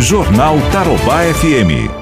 Jornal 0.00 0.56
Tarobá 0.72 1.24
FM. 1.34 1.92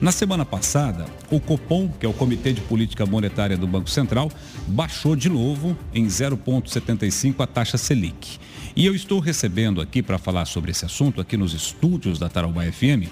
Na 0.00 0.10
semana 0.10 0.46
passada, 0.46 1.04
o 1.30 1.38
Copom, 1.38 1.86
que 1.86 2.06
é 2.06 2.08
o 2.08 2.14
Comitê 2.14 2.50
de 2.50 2.62
Política 2.62 3.04
Monetária 3.04 3.58
do 3.58 3.66
Banco 3.66 3.90
Central, 3.90 4.32
baixou 4.66 5.14
de 5.14 5.28
novo 5.28 5.76
em 5.92 6.06
0,75 6.06 7.40
a 7.40 7.46
taxa 7.46 7.76
Selic. 7.76 8.38
E 8.74 8.86
eu 8.86 8.94
estou 8.94 9.20
recebendo 9.20 9.82
aqui 9.82 10.02
para 10.02 10.16
falar 10.16 10.46
sobre 10.46 10.70
esse 10.70 10.86
assunto, 10.86 11.20
aqui 11.20 11.36
nos 11.36 11.52
estúdios 11.52 12.18
da 12.18 12.30
Tarobá 12.30 12.64
FM, 12.64 13.06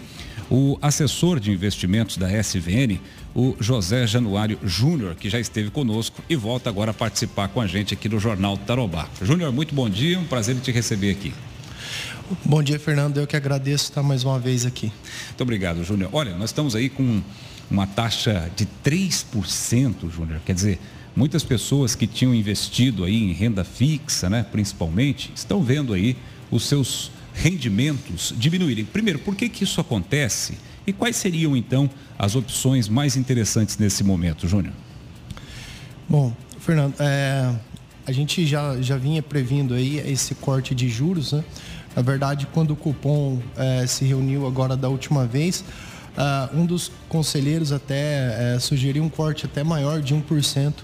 o 0.50 0.78
assessor 0.80 1.38
de 1.38 1.52
investimentos 1.52 2.16
da 2.16 2.30
SVN, 2.30 2.98
o 3.34 3.54
José 3.60 4.06
Januário 4.06 4.58
Júnior, 4.64 5.14
que 5.16 5.28
já 5.28 5.38
esteve 5.38 5.70
conosco 5.70 6.22
e 6.30 6.34
volta 6.34 6.70
agora 6.70 6.92
a 6.92 6.94
participar 6.94 7.48
com 7.48 7.60
a 7.60 7.66
gente 7.66 7.92
aqui 7.92 8.08
do 8.08 8.18
Jornal 8.18 8.56
Tarobá. 8.56 9.06
Júnior, 9.20 9.52
muito 9.52 9.74
bom 9.74 9.90
dia, 9.90 10.18
um 10.18 10.24
prazer 10.24 10.56
te 10.60 10.72
receber 10.72 11.10
aqui. 11.10 11.34
Bom 12.44 12.60
dia, 12.60 12.78
Fernando. 12.78 13.18
Eu 13.18 13.26
que 13.26 13.36
agradeço 13.36 13.84
estar 13.84 14.02
mais 14.02 14.24
uma 14.24 14.38
vez 14.38 14.66
aqui. 14.66 14.92
Muito 15.28 15.42
obrigado, 15.42 15.84
Júnior. 15.84 16.10
Olha, 16.12 16.36
nós 16.36 16.50
estamos 16.50 16.74
aí 16.74 16.88
com 16.88 17.22
uma 17.70 17.86
taxa 17.86 18.50
de 18.56 18.66
3%, 18.84 20.10
Júnior. 20.10 20.40
Quer 20.44 20.54
dizer, 20.54 20.80
muitas 21.14 21.44
pessoas 21.44 21.94
que 21.94 22.06
tinham 22.06 22.34
investido 22.34 23.04
aí 23.04 23.30
em 23.30 23.32
renda 23.32 23.62
fixa, 23.62 24.28
né, 24.28 24.44
principalmente, 24.50 25.30
estão 25.36 25.62
vendo 25.62 25.92
aí 25.92 26.16
os 26.50 26.64
seus 26.64 27.12
rendimentos 27.32 28.34
diminuírem. 28.36 28.84
Primeiro, 28.84 29.20
por 29.20 29.36
que, 29.36 29.48
que 29.48 29.62
isso 29.62 29.80
acontece? 29.80 30.58
E 30.84 30.92
quais 30.92 31.14
seriam, 31.14 31.56
então, 31.56 31.88
as 32.18 32.34
opções 32.34 32.88
mais 32.88 33.16
interessantes 33.16 33.78
nesse 33.78 34.02
momento, 34.02 34.48
Júnior? 34.48 34.74
Bom, 36.08 36.34
Fernando, 36.58 36.94
é, 36.98 37.54
a 38.06 38.12
gente 38.12 38.46
já, 38.46 38.80
já 38.80 38.96
vinha 38.96 39.22
previndo 39.22 39.74
aí 39.74 39.98
esse 39.98 40.34
corte 40.34 40.74
de 40.74 40.88
juros, 40.88 41.32
né? 41.32 41.44
Na 41.96 42.02
verdade, 42.02 42.46
quando 42.52 42.72
o 42.72 42.76
cupom 42.76 43.40
é, 43.56 43.86
se 43.86 44.04
reuniu 44.04 44.46
agora 44.46 44.76
da 44.76 44.86
última 44.86 45.24
vez, 45.24 45.64
uh, 46.16 46.54
um 46.54 46.66
dos 46.66 46.92
conselheiros 47.08 47.72
até 47.72 48.54
é, 48.54 48.58
sugeriu 48.58 49.02
um 49.02 49.08
corte 49.08 49.46
até 49.46 49.64
maior 49.64 50.02
de 50.02 50.14
1%, 50.14 50.72
uh, 50.72 50.82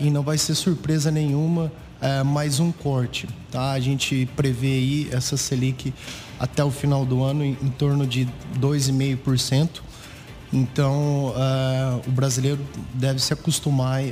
e 0.00 0.10
não 0.10 0.22
vai 0.22 0.36
ser 0.36 0.56
surpresa 0.56 1.12
nenhuma 1.12 1.70
uh, 2.02 2.24
mais 2.24 2.58
um 2.58 2.72
corte. 2.72 3.28
Tá? 3.52 3.70
A 3.70 3.78
gente 3.78 4.28
prevê 4.34 4.66
aí 4.66 5.08
essa 5.12 5.36
Selic 5.36 5.94
até 6.40 6.64
o 6.64 6.72
final 6.72 7.06
do 7.06 7.22
ano 7.22 7.44
em, 7.44 7.56
em 7.62 7.70
torno 7.70 8.04
de 8.04 8.26
2,5%. 8.58 9.80
Então, 10.52 11.32
o 12.08 12.10
brasileiro 12.10 12.58
deve 12.94 13.20
se 13.20 13.32
acostumar 13.32 14.02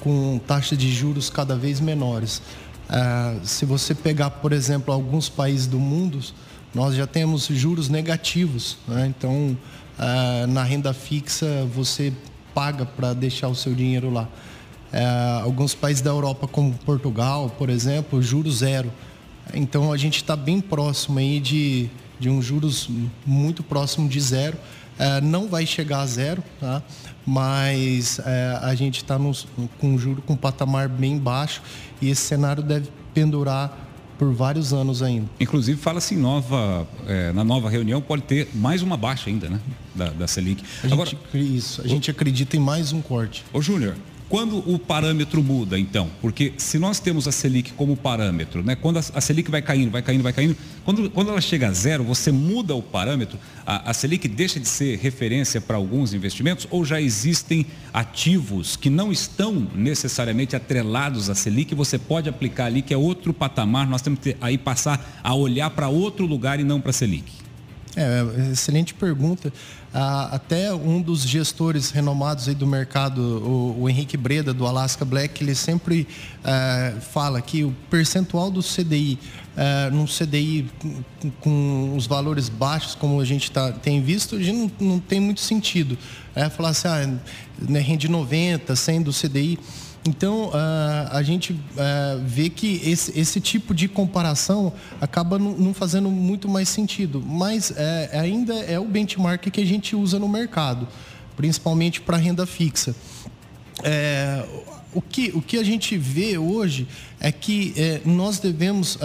com 0.00 0.38
taxas 0.46 0.76
de 0.76 0.92
juros 0.92 1.30
cada 1.30 1.56
vez 1.56 1.80
menores. 1.80 2.42
Uh, 2.88 3.44
se 3.44 3.64
você 3.64 3.94
pegar, 3.94 4.30
por 4.30 4.52
exemplo, 4.52 4.94
alguns 4.94 5.28
países 5.28 5.66
do 5.66 5.78
mundo, 5.78 6.20
nós 6.74 6.94
já 6.94 7.06
temos 7.06 7.46
juros 7.46 7.88
negativos. 7.88 8.78
Né? 8.86 9.06
Então, 9.06 9.56
uh, 9.98 10.46
na 10.46 10.62
renda 10.62 10.92
fixa, 10.92 11.66
você 11.74 12.12
paga 12.54 12.86
para 12.86 13.12
deixar 13.12 13.48
o 13.48 13.54
seu 13.54 13.74
dinheiro 13.74 14.10
lá. 14.10 14.28
Uh, 14.92 15.44
alguns 15.44 15.74
países 15.74 16.02
da 16.02 16.10
Europa, 16.10 16.46
como 16.46 16.72
Portugal, 16.84 17.50
por 17.50 17.70
exemplo, 17.70 18.22
juros 18.22 18.58
zero. 18.58 18.92
Então, 19.52 19.92
a 19.92 19.96
gente 19.96 20.16
está 20.16 20.36
bem 20.36 20.60
próximo 20.60 21.18
aí 21.18 21.40
de, 21.40 21.90
de 22.18 22.28
um 22.28 22.40
juros 22.40 22.88
muito 23.24 23.62
próximo 23.62 24.08
de 24.08 24.20
zero. 24.20 24.56
não 25.22 25.48
vai 25.48 25.66
chegar 25.66 26.00
a 26.00 26.06
zero, 26.06 26.42
tá? 26.60 26.82
mas 27.26 28.20
a 28.62 28.74
gente 28.74 28.98
está 28.98 29.18
com 29.18 29.88
um 29.88 29.98
juro 29.98 30.22
com 30.22 30.34
um 30.34 30.36
patamar 30.36 30.88
bem 30.88 31.18
baixo 31.18 31.62
e 32.00 32.08
esse 32.08 32.22
cenário 32.22 32.62
deve 32.62 32.88
pendurar 33.12 33.86
por 34.18 34.32
vários 34.32 34.72
anos 34.72 35.02
ainda. 35.02 35.28
Inclusive, 35.38 35.80
fala-se 35.80 36.14
em 36.14 36.18
nova, 36.18 36.86
é, 37.06 37.32
na 37.32 37.44
nova 37.44 37.68
reunião 37.68 38.00
pode 38.00 38.22
ter 38.22 38.48
mais 38.54 38.82
uma 38.82 38.96
baixa 38.96 39.28
ainda, 39.28 39.48
né? 39.48 39.60
Da, 39.94 40.10
da 40.10 40.26
Selic. 40.26 40.62
A 40.82 40.92
Agora, 40.92 41.10
gente, 41.10 41.56
isso, 41.56 41.82
a 41.82 41.86
gente 41.86 42.10
acredita 42.10 42.56
em 42.56 42.60
mais 42.60 42.92
um 42.92 43.00
corte. 43.00 43.44
Ô 43.52 43.60
Júnior, 43.60 43.94
quando 44.28 44.58
o 44.68 44.78
parâmetro 44.78 45.42
muda, 45.42 45.78
então? 45.78 46.10
Porque 46.20 46.52
se 46.56 46.78
nós 46.78 46.98
temos 46.98 47.28
a 47.28 47.32
Selic 47.32 47.72
como 47.74 47.96
parâmetro, 47.96 48.62
né? 48.62 48.74
quando 48.74 48.98
a, 48.98 49.20
Selic 49.20 49.50
vai 49.50 49.62
caindo, 49.62 49.90
vai 49.90 50.02
caindo, 50.02 50.22
vai 50.22 50.32
caindo, 50.32 50.56
quando, 50.84 51.08
quando 51.10 51.30
ela 51.30 51.40
chega 51.40 51.68
a 51.68 51.72
zero, 51.72 52.02
você 52.02 52.32
muda 52.32 52.74
o 52.74 52.82
parâmetro, 52.82 53.38
a, 53.64 53.90
a 53.90 53.94
Selic 53.94 54.26
deixa 54.26 54.58
de 54.58 54.68
ser 54.68 54.98
referência 54.98 55.60
para 55.60 55.76
alguns 55.76 56.12
investimentos 56.12 56.66
ou 56.70 56.84
já 56.84 57.00
existem 57.00 57.66
ativos 57.92 58.76
que 58.76 58.90
não 58.90 59.12
estão 59.12 59.66
necessariamente 59.74 60.56
atrelados 60.56 61.30
à 61.30 61.34
Selic, 61.34 61.74
você 61.74 61.98
pode 61.98 62.28
aplicar 62.28 62.66
ali, 62.66 62.82
que 62.82 62.92
é 62.92 62.96
outro 62.96 63.32
patamar, 63.32 63.86
nós 63.86 64.02
temos 64.02 64.18
que 64.18 64.36
aí 64.40 64.58
passar 64.58 65.20
a 65.22 65.34
olhar 65.34 65.70
para 65.70 65.88
outro 65.88 66.26
lugar 66.26 66.58
e 66.58 66.64
não 66.64 66.80
para 66.80 66.90
a 66.90 66.94
Selic? 66.94 67.45
É, 67.96 68.50
excelente 68.52 68.92
pergunta. 68.92 69.50
Ah, 69.94 70.28
até 70.32 70.70
um 70.74 71.00
dos 71.00 71.22
gestores 71.22 71.90
renomados 71.90 72.46
aí 72.46 72.54
do 72.54 72.66
mercado, 72.66 73.22
o, 73.80 73.88
Henrique 73.88 74.18
Breda, 74.18 74.52
do 74.52 74.66
Alaska 74.66 75.02
Black, 75.02 75.42
ele 75.42 75.54
sempre 75.54 76.06
ah, 76.44 76.92
fala 77.00 77.40
que 77.40 77.64
o 77.64 77.74
percentual 77.88 78.50
do 78.50 78.62
CDI, 78.62 79.18
ah, 79.56 79.88
num 79.90 80.04
CDI 80.04 80.70
com, 81.40 81.94
os 81.96 82.06
valores 82.06 82.50
baixos, 82.50 82.94
como 82.94 83.18
a 83.18 83.24
gente 83.24 83.50
tá, 83.50 83.72
tem 83.72 84.02
visto, 84.02 84.38
não, 84.38 84.70
não 84.78 85.00
tem 85.00 85.18
muito 85.18 85.40
sentido. 85.40 85.96
É, 86.34 86.50
falar 86.50 86.68
assim, 86.68 86.88
ah, 86.88 87.18
né, 87.66 87.80
rende 87.80 88.10
90, 88.10 88.76
100 88.76 89.02
do 89.02 89.10
CDI. 89.10 89.58
Então, 90.06 90.50
uh, 90.50 90.52
a 91.10 91.22
gente 91.22 91.52
uh, 91.52 91.56
vê 92.24 92.48
que 92.48 92.80
esse, 92.84 93.18
esse, 93.18 93.40
tipo 93.40 93.74
de 93.74 93.88
comparação 93.88 94.72
acaba 95.00 95.38
não 95.38 95.74
fazendo 95.74 96.08
muito 96.10 96.48
mais 96.48 96.68
sentido, 96.68 97.20
mas 97.20 97.72
é, 97.76 98.10
ainda 98.20 98.54
é 98.54 98.78
o 98.78 98.84
benchmark 98.84 99.50
que 99.50 99.60
a 99.60 99.66
gente 99.66 99.96
usa 99.96 100.18
no 100.18 100.28
mercado, 100.28 100.86
principalmente 101.36 102.00
para 102.00 102.16
renda 102.16 102.46
fixa. 102.46 102.94
É, 103.82 104.46
o, 104.94 105.02
que, 105.02 105.32
o 105.34 105.42
que 105.42 105.58
a 105.58 105.64
gente 105.64 105.98
vê 105.98 106.38
hoje 106.38 106.86
é 107.18 107.32
que 107.32 107.74
é, 107.76 108.00
nós 108.04 108.38
devemos 108.38 108.98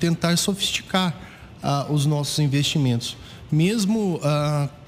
tentar 0.00 0.36
sofisticar 0.36 1.16
uh, 1.62 1.92
os 1.92 2.04
nossos 2.04 2.38
investimentos. 2.40 3.16
Mesmo 3.50 4.20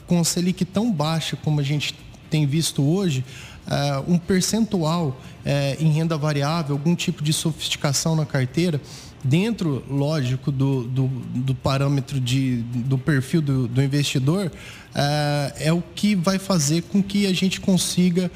com 0.08 0.18
a 0.18 0.24
Selic 0.24 0.64
tão 0.64 0.90
baixa 0.90 1.36
como 1.36 1.60
a 1.60 1.62
gente 1.62 1.94
tem 2.28 2.46
visto 2.46 2.82
hoje, 2.82 3.24
uh, 3.68 4.12
um 4.12 4.18
percentual 4.18 5.08
uh, 5.08 5.82
em 5.82 5.90
renda 5.92 6.16
variável, 6.16 6.74
algum 6.74 6.94
tipo 6.94 7.22
de 7.22 7.32
sofisticação 7.32 8.16
na 8.16 8.24
carteira, 8.24 8.80
dentro, 9.22 9.84
lógico, 9.90 10.50
do, 10.50 10.84
do, 10.84 11.06
do 11.06 11.54
parâmetro 11.54 12.20
de, 12.20 12.62
do 12.62 12.96
perfil 12.96 13.42
do, 13.42 13.68
do 13.68 13.82
investidor, 13.82 14.46
uh, 14.46 15.52
é 15.58 15.72
o 15.72 15.82
que 15.94 16.14
vai 16.14 16.38
fazer 16.38 16.82
com 16.82 17.02
que 17.02 17.26
a 17.26 17.32
gente 17.32 17.60
consiga 17.60 18.30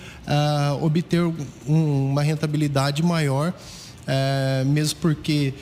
obter 0.81 1.23
um, 1.23 2.11
uma 2.11 2.23
rentabilidade 2.23 3.03
maior. 3.03 3.53
Mesmo 4.67 4.99
porque 5.01 5.55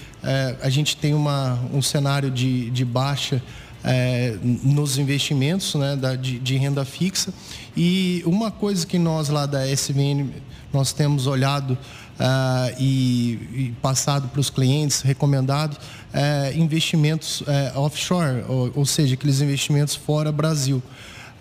a 0.63 0.71
gente 0.71 0.97
tem 0.97 1.13
uma, 1.13 1.61
um 1.75 1.83
cenário 1.83 2.31
de, 2.31 2.71
de 2.71 2.87
baixa 2.87 3.43
é, 3.85 4.37
nos 4.43 4.99
investimentos 4.99 5.75
né, 5.75 5.97
da, 5.97 6.15
de, 6.15 6.39
de, 6.39 6.57
renda 6.57 6.85
fixa. 6.85 7.33
E 7.77 8.23
uma 8.27 8.51
coisa 8.51 8.87
que 8.87 8.99
nós 8.99 9.29
lá 9.29 9.47
da 9.47 9.67
SVN 9.67 10.29
nós 10.73 10.93
temos 10.93 11.27
olhado 11.27 11.73
uh, 11.73 12.77
e, 12.79 13.39
e, 13.53 13.75
passado 13.83 14.29
para 14.29 14.41
os 14.41 14.51
clientes, 14.51 15.01
recomendado, 15.01 15.77
é, 16.13 16.53
investimentos 16.55 17.43
é, 17.47 17.73
offshore, 17.77 18.45
ou, 18.49 18.71
ou, 18.75 18.87
seja, 18.87 19.15
aqueles 19.15 19.41
investimentos 19.41 19.95
fora 19.95 20.31
Brasil. 20.31 20.83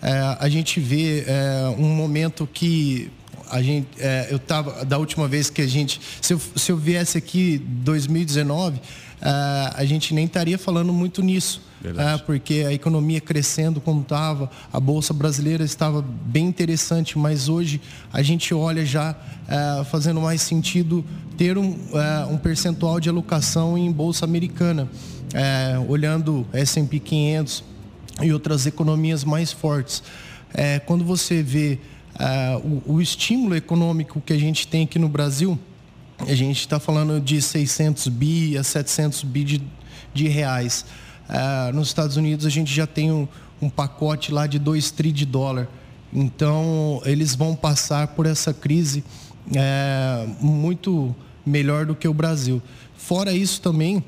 É, 0.02 0.36
a 0.40 0.48
gente 0.48 0.80
vê 0.80 1.24
é, 1.26 1.74
um 1.78 1.94
momento 1.94 2.48
que 2.52 3.10
a 3.50 3.60
gente, 3.60 3.88
é, 3.98 4.28
eu 4.30 4.36
estava 4.36 4.84
da 4.84 4.96
última 4.96 5.26
vez 5.26 5.50
que 5.50 5.60
a 5.60 5.66
gente, 5.66 6.00
se 6.22 6.32
eu, 6.32 6.40
se 6.56 6.72
eu 6.72 6.76
viesse 6.76 7.18
aqui 7.18 7.58
2019, 7.58 8.80
a 9.20 9.84
gente 9.84 10.14
nem 10.14 10.24
estaria 10.24 10.58
falando 10.58 10.92
muito 10.92 11.22
nisso 11.22 11.62
é, 11.82 12.18
porque 12.18 12.64
a 12.66 12.72
economia 12.72 13.20
crescendo 13.20 13.80
como 13.80 14.02
estava, 14.02 14.50
a 14.70 14.78
Bolsa 14.78 15.14
Brasileira 15.14 15.64
estava 15.64 16.02
bem 16.02 16.46
interessante, 16.46 17.18
mas 17.18 17.48
hoje 17.48 17.80
a 18.12 18.20
gente 18.22 18.52
olha 18.52 18.84
já 18.84 19.16
é, 19.48 19.84
fazendo 19.84 20.20
mais 20.20 20.42
sentido 20.42 21.02
ter 21.38 21.56
um, 21.56 21.74
um 22.30 22.36
percentual 22.36 23.00
de 23.00 23.08
alocação 23.08 23.78
em 23.78 23.90
Bolsa 23.90 24.26
Americana, 24.26 24.88
é, 25.32 25.78
olhando 25.88 26.46
S&P 26.52 26.98
500 26.98 27.64
e 28.20 28.32
outras 28.32 28.66
economias 28.66 29.24
mais 29.24 29.50
fortes. 29.50 30.02
É, 30.52 30.80
quando 30.80 31.02
você 31.02 31.42
vê 31.42 31.78
o, 32.62 32.96
o 32.96 33.00
estímulo 33.00 33.54
econômico 33.56 34.20
que 34.20 34.34
a 34.34 34.38
gente 34.38 34.66
tem 34.68 34.84
aqui 34.84 34.98
no 34.98 35.08
Brasil, 35.08 35.58
a 36.26 36.34
gente 36.34 36.60
está 36.60 36.78
falando 36.78 37.20
de 37.20 37.40
600 37.40 38.08
bi 38.08 38.56
a 38.56 38.62
700 38.62 39.22
bi 39.24 39.44
de, 39.44 39.62
de 40.12 40.28
reais. 40.28 40.84
Uh, 41.28 41.74
nos 41.74 41.88
Estados 41.88 42.16
Unidos 42.16 42.44
a 42.44 42.50
gente 42.50 42.72
já 42.72 42.86
tem 42.86 43.10
um, 43.10 43.26
um 43.60 43.70
pacote 43.70 44.32
lá 44.32 44.46
de 44.46 44.58
2 44.58 44.90
tri 44.90 45.12
de 45.12 45.24
dólar. 45.24 45.68
Então 46.12 47.00
eles 47.04 47.34
vão 47.34 47.54
passar 47.54 48.08
por 48.08 48.26
essa 48.26 48.52
crise 48.52 49.04
é, 49.54 50.26
muito 50.40 51.14
melhor 51.46 51.86
do 51.86 51.94
que 51.94 52.08
o 52.08 52.14
Brasil. 52.14 52.60
Fora 52.96 53.32
isso 53.32 53.60
também, 53.60 54.04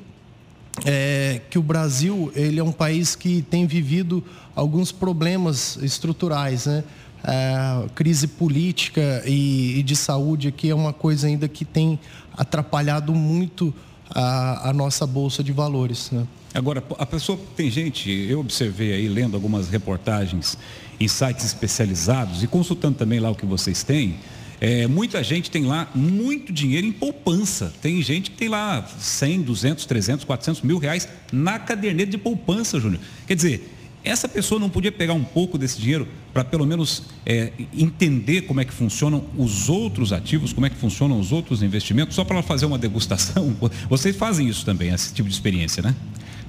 é, 0.85 1.41
que 1.49 1.57
o 1.57 1.63
Brasil 1.63 2.31
ele 2.35 2.59
é 2.59 2.63
um 2.63 2.71
país 2.71 3.15
que 3.15 3.41
tem 3.41 3.65
vivido 3.65 4.23
alguns 4.55 4.91
problemas 4.91 5.77
estruturais, 5.81 6.65
né? 6.65 6.83
É, 7.25 7.87
crise 7.95 8.27
política 8.27 9.23
e, 9.25 9.79
e, 9.79 9.83
de 9.83 9.95
saúde 9.95 10.49
aqui 10.49 10.69
é 10.69 10.75
uma 10.75 10.91
coisa 10.91 11.27
ainda 11.27 11.47
que 11.47 11.63
tem 11.63 11.97
atrapalhado 12.35 13.13
muito 13.13 13.73
a, 14.09 14.69
a 14.69 14.73
nossa 14.73 15.07
bolsa 15.07 15.41
de 15.41 15.53
valores. 15.53 16.11
Né? 16.11 16.27
Agora, 16.53 16.83
a 16.99 17.05
pessoa 17.05 17.39
tem 17.55 17.71
gente, 17.71 18.11
eu 18.11 18.39
observei 18.39 18.93
aí 18.93 19.07
lendo 19.07 19.35
algumas 19.35 19.69
reportagens 19.69 20.57
em 20.99 21.07
sites 21.07 21.45
especializados 21.45 22.43
e 22.43 22.47
consultando 22.47 22.97
também 22.97 23.19
lá 23.19 23.31
o 23.31 23.35
que 23.35 23.45
vocês 23.45 23.83
têm. 23.83 24.15
É, 24.61 24.87
muita 24.87 25.21
gente 25.23 25.51
tem 25.51 25.65
lá 25.65 25.89
muito 25.93 26.53
dinheiro 26.53 26.87
em 26.87 26.91
poupança. 26.91 27.73
Tem 27.81 28.01
gente 28.01 28.31
que 28.31 28.37
tem 28.37 28.47
lá 28.47 28.87
100, 28.97 29.41
200, 29.41 29.85
300, 29.85 30.25
400 30.25 30.61
mil 30.61 30.77
reais 30.77 31.07
na 31.31 31.59
caderneta 31.59 32.11
de 32.11 32.17
poupança, 32.17 32.79
Júnior. 32.79 33.01
Quer 33.27 33.35
dizer, 33.35 33.69
essa 34.03 34.27
pessoa 34.27 34.59
não 34.59 34.69
podia 34.69 34.91
pegar 34.91 35.13
um 35.13 35.23
pouco 35.23 35.57
desse 35.57 35.79
dinheiro 35.79 36.07
para 36.33 36.43
pelo 36.43 36.65
menos 36.65 37.03
é, 37.25 37.53
entender 37.73 38.41
como 38.41 38.59
é 38.59 38.65
que 38.65 38.73
funcionam 38.73 39.23
os 39.37 39.69
outros 39.69 40.11
ativos, 40.11 40.51
como 40.51 40.65
é 40.65 40.69
que 40.69 40.75
funcionam 40.75 41.19
os 41.19 41.31
outros 41.31 41.63
investimentos, 41.63 42.15
só 42.15 42.23
para 42.23 42.37
ela 42.37 42.43
fazer 42.43 42.65
uma 42.65 42.77
degustação? 42.77 43.55
Vocês 43.89 44.15
fazem 44.15 44.47
isso 44.47 44.65
também, 44.65 44.93
esse 44.93 45.13
tipo 45.13 45.29
de 45.29 45.35
experiência, 45.35 45.81
né? 45.81 45.95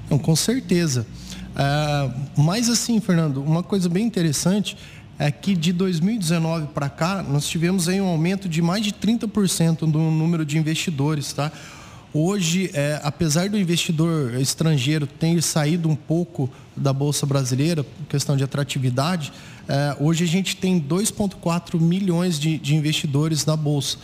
Não, 0.09 0.19
com 0.19 0.35
certeza. 0.35 1.07
Uh, 1.55 2.41
mas 2.41 2.69
assim, 2.69 2.99
Fernando, 2.99 3.41
uma 3.41 3.63
coisa 3.63 3.87
bem 3.87 4.05
interessante 4.05 4.75
é 5.17 5.31
que 5.31 5.55
de 5.55 5.71
2019 5.71 6.67
para 6.67 6.89
cá, 6.89 7.23
nós 7.23 7.47
tivemos 7.47 7.87
aí 7.87 8.01
um 8.01 8.07
aumento 8.07 8.49
de 8.49 8.61
mais 8.61 8.83
de 8.83 8.91
30% 8.91 9.83
no 9.83 10.11
número 10.11 10.45
de 10.45 10.57
investidores, 10.57 11.31
tá? 11.31 11.51
Hoje, 12.17 12.71
é, 12.73 13.01
apesar 13.03 13.49
do 13.49 13.59
investidor 13.59 14.35
estrangeiro 14.35 15.05
ter 15.05 15.41
saído 15.43 15.89
um 15.89 15.97
pouco 15.97 16.49
da 16.73 16.93
Bolsa 16.93 17.25
Brasileira, 17.25 17.85
questão 18.07 18.37
de 18.37 18.43
atratividade, 18.45 19.33
é, 19.67 19.97
hoje 19.99 20.23
a 20.23 20.27
gente 20.27 20.55
tem 20.55 20.79
2,4 20.79 21.77
milhões 21.77 22.39
de, 22.39 22.57
de, 22.57 22.73
investidores 22.73 23.45
na 23.45 23.57
Bolsa. 23.57 23.97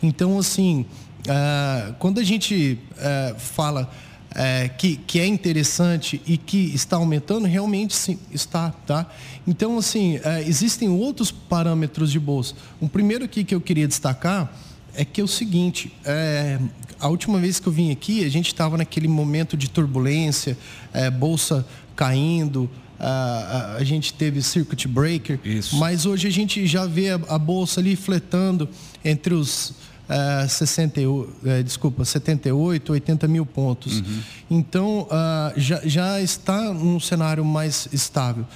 Então, 0.00 0.38
assim, 0.38 0.86
é, 1.26 1.92
quando 1.98 2.20
a 2.20 2.22
gente 2.22 2.78
é, 2.98 3.34
fala 3.36 3.90
é, 4.32 4.68
que, 4.68 4.98
que 4.98 5.18
é 5.18 5.26
interessante 5.26 6.22
e 6.24 6.38
que 6.38 6.72
está 6.72 6.98
aumentando, 6.98 7.48
realmente 7.48 7.96
sim, 7.96 8.16
está, 8.30 8.70
tá? 8.86 9.10
Então, 9.44 9.76
assim, 9.76 10.20
é, 10.22 10.40
existem 10.42 10.88
outros 10.88 11.32
parâmetros 11.32 12.12
de 12.12 12.20
bolsa. 12.20 12.54
O 12.80 12.88
primeiro 12.88 13.24
aqui 13.24 13.42
que 13.42 13.56
eu 13.56 13.60
queria 13.60 13.88
destacar 13.88 14.54
é 14.96 15.04
que 15.04 15.20
é 15.20 15.24
o 15.24 15.28
seguinte, 15.28 15.92
é, 16.04 16.58
a 16.98 17.08
última 17.08 17.38
vez 17.38 17.60
que 17.60 17.66
eu 17.66 17.72
vim 17.72 17.90
aqui, 17.90 18.24
a 18.24 18.28
gente 18.28 18.48
estava 18.48 18.76
naquele 18.76 19.08
momento 19.08 19.56
de 19.56 19.68
turbulência, 19.68 20.56
é, 20.92 21.10
bolsa 21.10 21.66
caindo, 21.94 22.68
a, 22.98 23.08
a, 23.08 23.76
a, 23.76 23.84
gente 23.84 24.12
teve 24.14 24.42
circuit 24.42 24.88
breaker, 24.88 25.38
Isso. 25.44 25.76
mas 25.76 26.06
hoje 26.06 26.26
a 26.26 26.30
gente 26.30 26.66
já 26.66 26.86
vê 26.86 27.10
a, 27.10 27.20
a 27.28 27.38
bolsa 27.38 27.80
ali 27.80 27.94
fletando 27.94 28.68
entre 29.04 29.34
os 29.34 29.74
uh, 30.08 30.48
60, 30.48 31.00
uh, 31.00 31.28
desculpa, 31.62 32.04
78, 32.04 32.92
80 32.92 33.28
mil 33.28 33.44
pontos. 33.44 34.00
Uhum. 34.00 34.20
Então, 34.50 35.02
uh, 35.02 35.60
já, 35.60 35.80
já 35.84 36.20
está 36.20 36.72
num 36.72 36.98
cenário 36.98 37.44
mais 37.44 37.88
estável. 37.92 38.46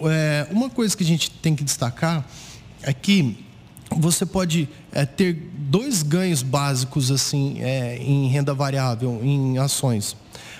É, 0.00 0.48
uma 0.50 0.70
coisa 0.70 0.96
que 0.96 1.02
a 1.04 1.06
gente 1.06 1.30
tem 1.30 1.54
que 1.54 1.62
destacar 1.62 2.26
é 2.82 2.92
que 2.92 3.36
você 3.96 4.26
pode 4.26 4.68
é, 4.92 5.04
ter 5.04 5.50
dois 5.54 6.02
ganhos 6.02 6.42
básicos 6.42 7.10
assim 7.10 7.56
é, 7.60 7.96
em 7.98 8.28
renda 8.28 8.54
variável, 8.54 9.20
em 9.22 9.58
ações. 9.58 10.16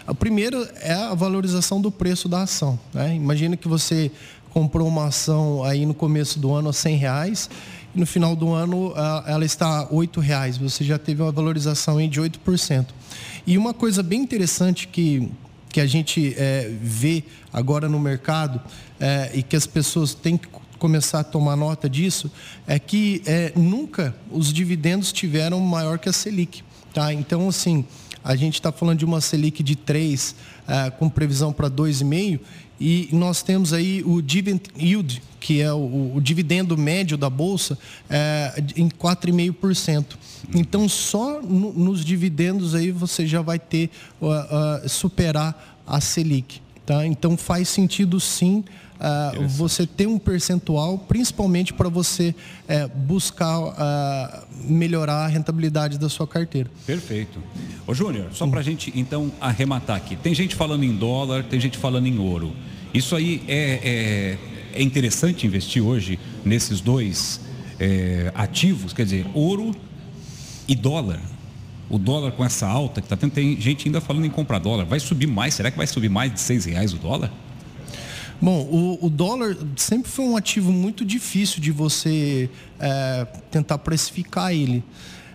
O 0.06 0.14
primeiro 0.14 0.66
é 0.80 0.92
a 0.92 1.14
valorização 1.14 1.80
do 1.80 1.90
preço 1.90 2.28
da 2.28 2.42
ação. 2.42 2.78
Né? 2.92 3.14
Imagina 3.14 3.56
que 3.56 3.68
você 3.68 4.10
comprou 4.50 4.86
uma 4.86 5.06
ação 5.06 5.62
aí 5.64 5.86
no 5.86 5.94
começo 5.94 6.38
do 6.38 6.52
ano 6.52 6.68
a 6.68 6.72
100 6.72 6.96
reais 6.96 7.48
no 7.94 8.06
final 8.06 8.34
do 8.34 8.52
ano 8.52 8.92
ela 9.26 9.44
está 9.44 9.80
a 9.80 9.82
R$ 9.82 10.08
reais. 10.20 10.56
Você 10.56 10.84
já 10.84 10.98
teve 10.98 11.22
uma 11.22 11.32
valorização 11.32 11.96
de 12.08 12.20
8%. 12.20 12.86
E 13.46 13.58
uma 13.58 13.74
coisa 13.74 14.02
bem 14.02 14.20
interessante 14.20 14.88
que, 14.88 15.30
que 15.72 15.80
a 15.80 15.86
gente 15.86 16.34
é, 16.36 16.70
vê 16.80 17.24
agora 17.52 17.88
no 17.88 17.98
mercado 17.98 18.60
é, 19.00 19.30
e 19.34 19.42
que 19.42 19.56
as 19.56 19.66
pessoas 19.66 20.14
têm 20.14 20.36
que 20.36 20.46
começar 20.78 21.20
a 21.20 21.24
tomar 21.24 21.56
nota 21.56 21.88
disso 21.88 22.30
é 22.66 22.78
que 22.78 23.22
é, 23.24 23.52
nunca 23.56 24.14
os 24.30 24.52
dividendos 24.52 25.12
tiveram 25.12 25.60
maior 25.60 25.98
que 25.98 26.08
a 26.08 26.12
Selic. 26.12 26.62
Tá? 26.92 27.12
Então, 27.12 27.48
assim, 27.48 27.86
a 28.24 28.36
gente 28.36 28.54
está 28.54 28.70
falando 28.70 28.98
de 28.98 29.04
uma 29.04 29.20
Selic 29.20 29.62
de 29.62 29.76
3 29.76 30.34
é, 30.68 30.90
com 30.90 31.08
previsão 31.08 31.52
para 31.52 31.70
2,5 31.70 32.40
e 32.80 33.08
nós 33.12 33.42
temos 33.42 33.72
aí 33.72 34.02
o 34.04 34.20
dividend 34.20 34.64
yield, 34.76 35.22
que 35.38 35.60
é 35.60 35.72
o, 35.72 36.16
o 36.16 36.20
dividendo 36.20 36.76
médio 36.76 37.16
da 37.16 37.30
Bolsa, 37.30 37.78
é, 38.10 38.54
em 38.76 38.88
4,5%. 38.88 40.16
Então, 40.52 40.88
só 40.88 41.40
no, 41.40 41.72
nos 41.72 42.04
dividendos 42.04 42.74
aí 42.74 42.90
você 42.90 43.24
já 43.24 43.40
vai 43.40 43.58
ter, 43.58 43.88
uh, 44.20 44.26
uh, 44.28 44.88
superar 44.88 45.80
a 45.86 46.00
Selic. 46.00 46.60
Tá? 46.84 47.06
Então, 47.06 47.36
faz 47.36 47.68
sentido 47.68 48.18
sim 48.18 48.64
uh, 49.02 49.46
você 49.48 49.86
ter 49.86 50.06
um 50.06 50.18
percentual, 50.18 50.98
principalmente 50.98 51.72
para 51.72 51.88
você 51.88 52.34
uh, 52.68 52.88
buscar 52.96 53.58
uh, 53.60 54.46
melhorar 54.64 55.24
a 55.24 55.26
rentabilidade 55.26 55.98
da 55.98 56.08
sua 56.08 56.26
carteira. 56.26 56.70
Perfeito. 56.86 57.40
Ô 57.86 57.94
Júnior, 57.94 58.28
só 58.32 58.46
para 58.46 58.60
a 58.60 58.62
gente 58.62 58.92
então 58.94 59.32
arrematar 59.40 59.96
aqui. 59.96 60.16
Tem 60.16 60.34
gente 60.34 60.54
falando 60.54 60.84
em 60.84 60.94
dólar, 60.96 61.44
tem 61.44 61.60
gente 61.60 61.76
falando 61.76 62.06
em 62.06 62.18
ouro. 62.18 62.52
Isso 62.94 63.16
aí 63.16 63.42
é, 63.48 64.38
é, 64.74 64.80
é 64.80 64.82
interessante 64.82 65.46
investir 65.46 65.82
hoje 65.82 66.18
nesses 66.44 66.80
dois 66.80 67.40
é, 67.80 68.30
ativos, 68.34 68.92
quer 68.92 69.04
dizer, 69.04 69.26
ouro 69.34 69.74
e 70.68 70.74
dólar. 70.74 71.20
O 71.90 71.98
dólar 71.98 72.32
com 72.32 72.44
essa 72.44 72.66
alta 72.66 73.00
que 73.00 73.06
está 73.06 73.16
tendo, 73.16 73.32
tem 73.32 73.60
gente 73.60 73.86
ainda 73.86 74.00
falando 74.00 74.24
em 74.24 74.30
comprar 74.30 74.58
dólar. 74.58 74.84
Vai 74.84 75.00
subir 75.00 75.26
mais? 75.26 75.54
Será 75.54 75.70
que 75.70 75.76
vai 75.76 75.86
subir 75.86 76.08
mais 76.08 76.32
de 76.32 76.40
seis 76.40 76.64
reais 76.64 76.92
o 76.92 76.96
dólar? 76.96 77.30
Bom, 78.40 78.60
o, 78.62 79.06
o, 79.06 79.08
dólar 79.08 79.56
sempre 79.76 80.10
foi 80.10 80.24
um 80.24 80.36
ativo 80.36 80.72
muito 80.72 81.04
difícil 81.04 81.60
de 81.60 81.70
você 81.70 82.50
é, 82.80 83.24
tentar 83.52 83.78
precificar 83.78 84.52
ele. 84.52 84.82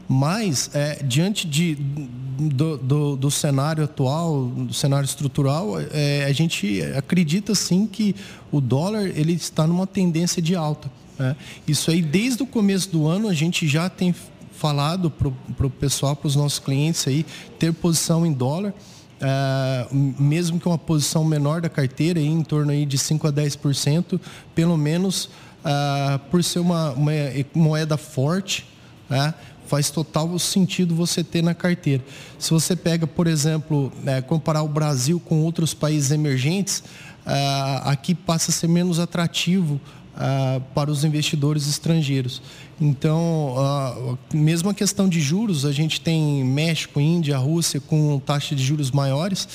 Mas, 0.10 0.70
é, 0.74 1.02
diante 1.04 1.48
de, 1.48 1.76
do, 1.76 2.78
do, 2.78 3.16
do, 3.16 3.32
cenário 3.32 3.84
atual, 3.84 4.46
do 4.46 4.74
cenário 4.74 5.06
estrutural, 5.06 5.76
é, 5.92 6.26
a 6.26 6.34
gente 6.34 6.82
acredita 6.98 7.56
sim 7.56 7.88
que 7.88 8.14
o 8.52 8.60
dólar 8.60 9.08
ele 9.16 9.34
está 9.34 9.66
numa 9.66 9.88
tendência 9.88 10.42
de 10.42 10.56
alta. 10.56 10.92
Né? 11.18 11.36
Isso 11.68 11.92
aí, 11.92 12.02
desde 12.02 12.44
o 12.44 12.46
começo 12.46 12.90
do 12.90 13.08
ano, 13.08 13.28
a 13.30 13.34
gente 13.34 13.68
já 13.68 13.90
tem 13.90 14.14
falado 14.58 15.10
para 15.12 15.68
o 15.68 15.70
pessoal, 15.70 16.16
para 16.16 16.28
os 16.28 16.36
nossos 16.36 16.60
clientes 16.60 17.08
aí, 17.08 17.26
ter 17.60 17.72
posição 17.74 18.26
em 18.26 18.34
dólar. 18.34 18.74
Uh, 19.20 19.96
mesmo 20.22 20.60
que 20.60 20.68
uma 20.68 20.78
posição 20.78 21.24
menor 21.24 21.62
da 21.62 21.70
carteira, 21.70 22.20
em 22.20 22.44
torno 22.44 22.72
aí 22.72 22.86
de 22.86 22.98
5 22.98 23.28
a 23.28 23.34
10%, 23.34 24.20
pelo 24.54 24.78
menos 24.78 25.26
uh, 25.26 26.20
por 26.30 26.44
ser 26.44 26.60
uma, 26.60 26.92
uma 26.92 27.12
moeda 27.56 27.98
forte, 27.98 28.68
né, 29.10 29.34
faz 29.66 29.90
total 29.90 30.38
sentido 30.38 30.94
você 30.94 31.24
ter 31.24 31.42
na 31.42 31.56
carteira. 31.56 32.04
Se 32.38 32.52
você 32.52 32.76
pega, 32.76 33.08
por 33.08 33.26
exemplo, 33.26 33.92
né, 34.04 34.22
comparar 34.22 34.62
o 34.62 34.68
Brasil 34.68 35.20
com 35.20 35.42
outros 35.42 35.74
países 35.74 36.12
emergentes, 36.12 36.84
uh, 37.26 37.90
aqui 37.90 38.14
passa 38.14 38.52
a 38.52 38.54
ser 38.54 38.68
menos 38.68 39.00
atrativo 39.00 39.82
uh, 40.18 40.62
para 40.74 40.92
os 40.92 41.04
investidores 41.04 41.68
estrangeiros. 41.68 42.42
Então, 42.82 43.56
uh, 43.56 44.18
mesmo 44.34 44.70
a 44.70 44.74
questão 44.74 45.08
de 45.08 45.22
juros, 45.22 45.66
a 45.66 45.72
gente 45.72 46.02
tem 46.02 46.44
México, 46.44 47.00
Índia, 47.00 47.38
Rússia 47.38 47.80
com 47.80 48.20
taxa 48.20 48.56
de 48.56 48.64
juros 48.64 48.92
maiores, 48.92 49.48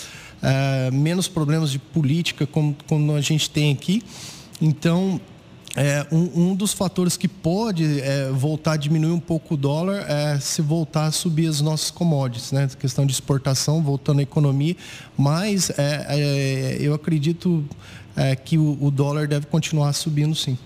uh, 0.42 0.94
menos 0.94 1.28
problemas 1.28 1.70
de 1.70 1.78
política 1.78 2.46
como, 2.46 2.76
como 2.86 3.14
a 3.14 3.20
gente 3.20 3.50
tem 3.50 3.72
aqui. 3.72 4.02
Então, 4.60 5.20
é, 5.74 6.06
um, 6.12 6.50
um, 6.50 6.54
dos 6.54 6.72
fatores 6.72 7.16
que 7.16 7.26
pode 7.26 8.00
é, 8.00 8.30
voltar 8.30 8.72
a 8.72 8.76
diminuir 8.76 9.12
um 9.12 9.20
pouco 9.20 9.54
o 9.54 9.56
dólar 9.56 10.04
é 10.06 10.38
se 10.38 10.60
voltar 10.60 11.06
a 11.06 11.10
subir 11.10 11.46
as 11.46 11.60
nossas 11.62 11.90
commodities, 11.90 12.52
né? 12.52 12.68
questão 12.78 13.06
de 13.06 13.12
exportação, 13.12 13.82
voltando 13.82 14.20
à 14.20 14.22
economia, 14.22 14.76
mas 15.16 15.70
é, 15.70 16.06
é 16.08 16.76
eu 16.78 16.92
acredito 16.92 17.64
é, 18.14 18.36
que 18.36 18.58
o, 18.58 18.76
o, 18.80 18.90
dólar 18.90 19.26
deve 19.26 19.46
continuar 19.46 19.92
subindo 19.94 20.34
sim. 20.34 20.58